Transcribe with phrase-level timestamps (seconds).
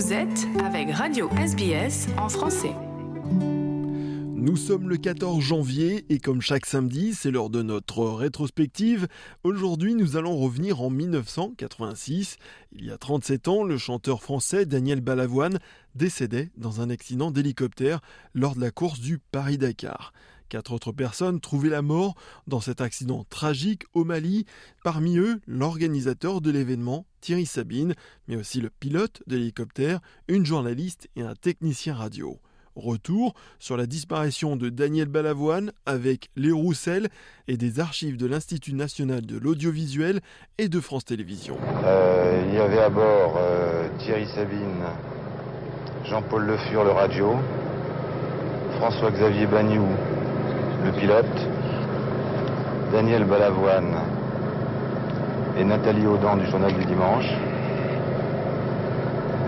[0.00, 2.72] Vous êtes avec Radio SBS en français.
[4.34, 9.08] Nous sommes le 14 janvier et comme chaque samedi, c'est l'heure de notre rétrospective.
[9.44, 12.38] Aujourd'hui, nous allons revenir en 1986.
[12.72, 15.58] Il y a 37 ans, le chanteur français Daniel Balavoine
[15.94, 18.00] décédait dans un accident d'hélicoptère
[18.32, 20.14] lors de la course du Paris-Dakar.
[20.50, 22.16] Quatre autres personnes trouvaient la mort
[22.48, 24.46] dans cet accident tragique au Mali,
[24.82, 27.94] parmi eux l'organisateur de l'événement Thierry Sabine,
[28.26, 32.40] mais aussi le pilote de l'hélicoptère, une journaliste et un technicien radio.
[32.74, 37.10] Retour sur la disparition de Daniel Balavoine avec Léo Roussel
[37.46, 40.20] et des archives de l'Institut national de l'audiovisuel
[40.58, 41.58] et de France Télévisions.
[41.84, 44.82] Euh, il y avait à bord euh, Thierry Sabine,
[46.06, 47.36] Jean-Paul Le Fur, le radio,
[48.78, 49.86] François-Xavier Bagnou,
[50.84, 51.26] le pilote,
[52.92, 53.94] Daniel Balavoine
[55.58, 57.26] et Nathalie Audan du journal du dimanche.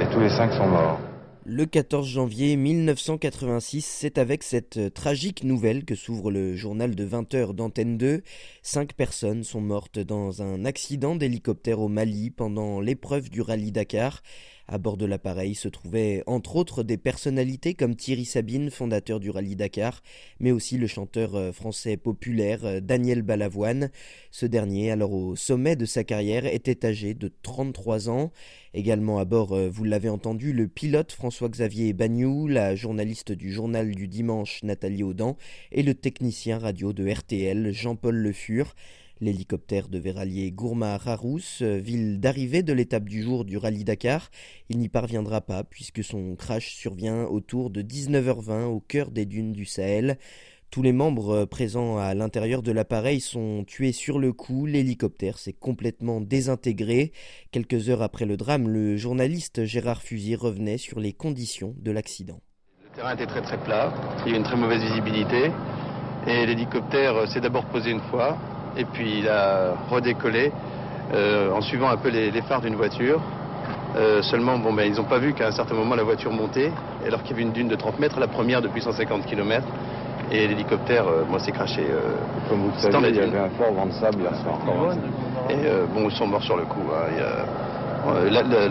[0.00, 0.98] Et tous les cinq sont morts.
[1.46, 7.06] Le 14 janvier 1986, c'est avec cette euh, tragique nouvelle que s'ouvre le journal de
[7.06, 8.22] 20h d'Antenne 2.
[8.62, 14.22] Cinq personnes sont mortes dans un accident d'hélicoptère au Mali pendant l'épreuve du rallye Dakar.
[14.72, 19.28] À bord de l'appareil se trouvaient entre autres des personnalités comme Thierry Sabine, fondateur du
[19.28, 20.00] rallye Dakar,
[20.38, 23.90] mais aussi le chanteur euh, français populaire euh, Daniel Balavoine.
[24.30, 28.30] Ce dernier, alors au sommet de sa carrière, était âgé de 33 ans.
[28.72, 33.92] Également à bord, euh, vous l'avez entendu, le pilote François-Xavier Bagnou, la journaliste du journal
[33.92, 35.36] du dimanche Nathalie Audan
[35.72, 38.76] et le technicien radio de RTL Jean-Paul Le Fur.
[39.20, 44.30] L'hélicoptère devait rallier Gourma-Rarousse, ville d'arrivée de l'étape du jour du rallye Dakar.
[44.70, 49.52] Il n'y parviendra pas puisque son crash survient autour de 19h20 au cœur des dunes
[49.52, 50.16] du Sahel.
[50.70, 55.52] Tous les membres présents à l'intérieur de l'appareil sont tués sur le coup, l'hélicoptère s'est
[55.52, 57.12] complètement désintégré.
[57.50, 62.40] Quelques heures après le drame, le journaliste Gérard Fusier revenait sur les conditions de l'accident.
[62.84, 63.92] Le terrain était très très plat,
[64.24, 65.50] il y a une très mauvaise visibilité
[66.26, 68.38] et l'hélicoptère s'est d'abord posé une fois,
[68.76, 70.52] et puis il a redécollé
[71.14, 73.20] euh, en suivant un peu les, les phares d'une voiture.
[73.96, 76.70] Euh, seulement, bon, ben, ils n'ont pas vu qu'à un certain moment la voiture montait,
[77.04, 79.64] alors qu'il y avait une dune de 30 mètres, la première depuis 150 km,
[80.30, 81.82] et l'hélicoptère, euh, moi, s'est craché.
[81.90, 82.14] euh,
[82.48, 84.58] Comme vous le savez, il y avait un fort vent de sable hier soir.
[85.50, 86.82] Et euh, bon, ils sont morts sur le coup.
[86.94, 88.14] hein.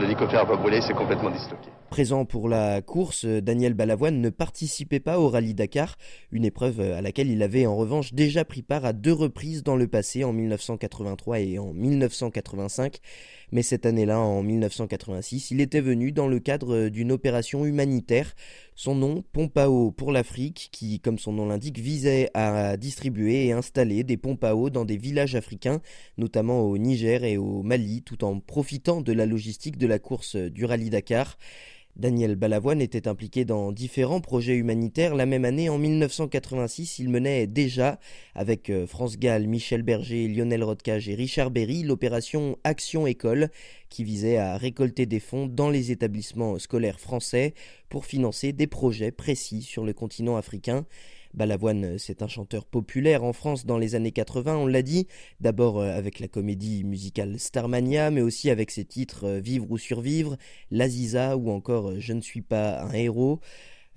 [0.00, 1.68] L'hélicoptère n'a pas brûlé, c'est complètement disloqué.
[1.90, 5.96] Présent pour la course, Daniel Balavoine ne participait pas au rallye Dakar,
[6.32, 9.74] une épreuve à laquelle il avait en revanche déjà pris part à deux reprises dans
[9.74, 12.98] le passé, en 1983 et en 1985.
[13.50, 18.34] Mais cette année-là, en 1986, il était venu dans le cadre d'une opération humanitaire.
[18.74, 23.46] Son nom, Pompe à eau pour l'Afrique, qui, comme son nom l'indique, visait à distribuer
[23.46, 25.80] et installer des pompes à eau dans des villages africains,
[26.18, 30.36] notamment au Niger et au Mali, tout en profitant de la logistique de la course
[30.36, 31.38] du rallye Dakar.
[31.98, 35.16] Daniel Balavoine était impliqué dans différents projets humanitaires.
[35.16, 37.98] La même année, en 1986, il menait déjà,
[38.36, 43.48] avec euh, France Gall, Michel Berger, Lionel Rodcage et Richard Berry, l'opération Action École,
[43.88, 47.54] qui visait à récolter des fonds dans les établissements scolaires français
[47.88, 50.86] pour financer des projets précis sur le continent africain.
[51.34, 55.06] Balavoine, c'est un chanteur populaire en France dans les années 80, on l'a dit,
[55.40, 59.78] d'abord euh, avec la comédie musicale Starmania, mais aussi avec ses titres euh, Vivre ou
[59.78, 60.36] survivre,
[60.70, 63.40] L'Aziza ou encore euh, Je ne suis pas un héros.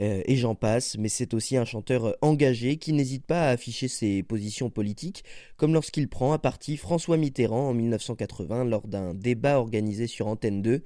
[0.00, 3.50] Euh, et j'en passe, mais c'est aussi un chanteur euh, engagé qui n'hésite pas à
[3.50, 5.24] afficher ses positions politiques,
[5.56, 10.62] comme lorsqu'il prend à partie François Mitterrand en 1980 lors d'un débat organisé sur Antenne
[10.62, 10.82] 2.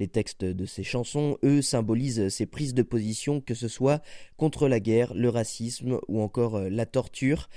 [0.00, 4.02] Les textes de ses chansons, eux, symbolisent ses prises de position, que ce soit
[4.38, 7.50] contre la guerre, le racisme ou encore euh, la torture.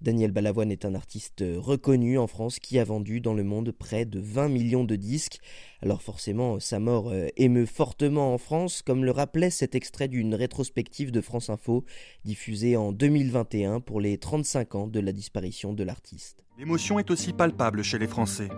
[0.00, 3.70] Daniel Balavoine est un artiste euh, reconnu en France qui a vendu dans le monde
[3.70, 5.38] près de 20 millions de disques.
[5.82, 10.34] Alors forcément, sa mort euh, émeut fortement en France, comme le rappelait cet extrait d'une
[10.34, 11.84] rétrospective de France Info
[12.24, 16.42] diffusée en 2021 pour les 35 ans de la disparition de l'artiste.
[16.58, 18.48] L'émotion est aussi palpable chez les Français.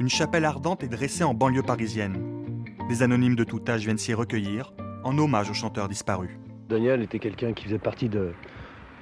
[0.00, 2.39] Une chapelle ardente est dressée en banlieue parisienne.
[2.90, 4.72] Des anonymes de tout âge viennent s'y recueillir,
[5.04, 6.40] en hommage au chanteur disparu.
[6.68, 8.32] Daniel était quelqu'un qui faisait partie de,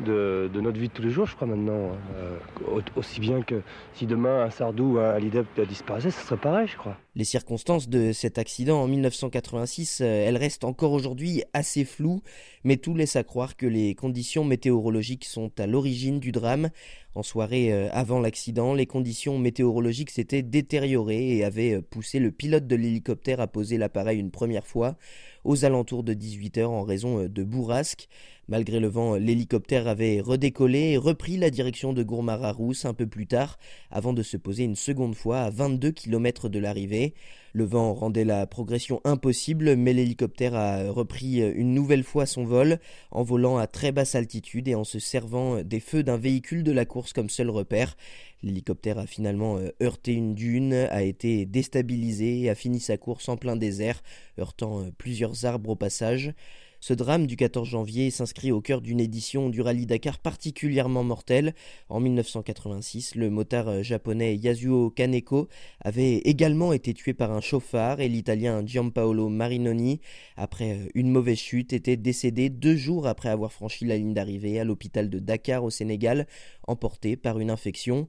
[0.07, 1.93] notre vie de tous les jours, je crois, maintenant.
[2.17, 2.37] Euh,
[2.71, 3.63] au- aussi bien que
[3.95, 6.99] si demain un Sardou ou un Hallyday disparaissait, ce serait pareil, je crois.
[7.19, 12.23] Les circonstances de cet accident en 1986, euh, elles restent encore aujourd'hui assez floues,
[12.63, 16.71] mais tout laisse à croire que les conditions météorologiques sont à l'origine du drame.
[17.17, 22.31] En soirée euh, avant l'accident, les conditions météorologiques s'étaient détériorées et avaient euh, poussé le
[22.31, 24.97] pilote de l'hélicoptère à poser l'appareil une première fois
[25.43, 28.09] aux alentours de 18h en raison de bourrasques.
[28.49, 33.27] Malgré le vent, l'hélicoptère avait redécollé et repris la direction de Gourmara-Rousse un peu plus
[33.27, 33.59] tard,
[33.91, 37.08] avant de se poser une seconde fois à 22 km de l'arrivée.
[37.55, 42.79] Le vent rendait la progression impossible, mais l'hélicoptère a repris une nouvelle fois son vol
[43.11, 46.73] en volant à très basse altitude et en se servant des feux d'un véhicule de
[46.73, 47.97] la course comme seul repère.
[48.43, 53.29] L'hélicoptère a finalement euh, heurté une dune, a été déstabilisé et a fini sa course
[53.29, 54.03] en plein désert,
[54.39, 56.35] heurtant euh, plusieurs arbres au passage.
[56.81, 61.55] Ce drame du 14 janvier s'inscrit au cœur d'une édition du rallye Dakar particulièrement mortelle.
[61.89, 65.49] En 1986, le motard euh, japonais Yasuo Kaneko
[65.81, 70.01] avait également été tué par un chauffard et l'italien Giampaolo Marinoni,
[70.37, 74.65] après une mauvaise chute, était décédé deux jours après avoir franchi la ligne d'arrivée à
[74.65, 76.29] l'hôpital de Dakar au Sénégal,
[76.69, 78.09] emporté par une infection.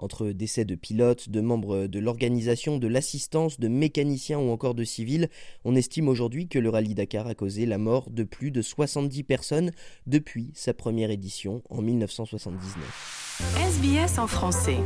[0.00, 4.82] Entre décès de pilotes, de membres de l'organisation, de l'assistance, de mécaniciens ou encore de
[4.82, 5.28] civils,
[5.64, 9.24] on estime aujourd'hui que le rallye Dakar a causé la mort de plus de 70
[9.24, 9.72] personnes
[10.06, 13.36] depuis sa première édition en 1979.
[13.58, 14.78] SBS en français.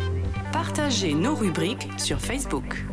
[0.53, 2.85] Partagez nos rubriques sur Facebook.